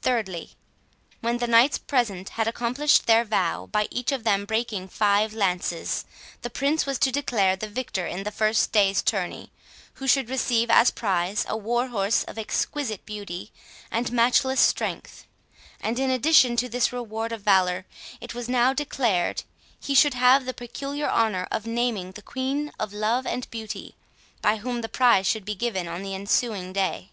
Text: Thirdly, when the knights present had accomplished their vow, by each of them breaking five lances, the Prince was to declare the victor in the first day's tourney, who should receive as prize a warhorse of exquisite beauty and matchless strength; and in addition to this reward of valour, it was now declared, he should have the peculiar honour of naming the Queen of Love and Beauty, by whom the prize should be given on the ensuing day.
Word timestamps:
Thirdly, 0.00 0.52
when 1.20 1.38
the 1.38 1.48
knights 1.48 1.76
present 1.76 2.28
had 2.38 2.46
accomplished 2.46 3.06
their 3.06 3.24
vow, 3.24 3.66
by 3.66 3.88
each 3.90 4.12
of 4.12 4.22
them 4.22 4.44
breaking 4.44 4.86
five 4.86 5.34
lances, 5.34 6.04
the 6.42 6.50
Prince 6.50 6.86
was 6.86 7.00
to 7.00 7.10
declare 7.10 7.56
the 7.56 7.68
victor 7.68 8.06
in 8.06 8.22
the 8.22 8.30
first 8.30 8.70
day's 8.70 9.02
tourney, 9.02 9.50
who 9.94 10.06
should 10.06 10.30
receive 10.30 10.70
as 10.70 10.92
prize 10.92 11.44
a 11.48 11.56
warhorse 11.56 12.22
of 12.22 12.38
exquisite 12.38 13.04
beauty 13.04 13.50
and 13.90 14.12
matchless 14.12 14.60
strength; 14.60 15.26
and 15.80 15.98
in 15.98 16.10
addition 16.12 16.54
to 16.54 16.68
this 16.68 16.92
reward 16.92 17.32
of 17.32 17.40
valour, 17.42 17.86
it 18.20 18.36
was 18.36 18.48
now 18.48 18.72
declared, 18.72 19.42
he 19.80 19.96
should 19.96 20.14
have 20.14 20.44
the 20.46 20.54
peculiar 20.54 21.10
honour 21.10 21.48
of 21.50 21.66
naming 21.66 22.12
the 22.12 22.22
Queen 22.22 22.70
of 22.78 22.92
Love 22.92 23.26
and 23.26 23.50
Beauty, 23.50 23.96
by 24.40 24.58
whom 24.58 24.80
the 24.80 24.88
prize 24.88 25.26
should 25.26 25.44
be 25.44 25.56
given 25.56 25.88
on 25.88 26.02
the 26.04 26.14
ensuing 26.14 26.72
day. 26.72 27.10